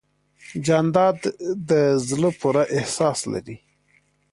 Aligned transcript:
جانداد 0.65 1.19
د 1.69 1.71
زړه 2.07 2.29
پوره 2.39 2.63
احساس 2.77 3.19
لري. 3.33 3.57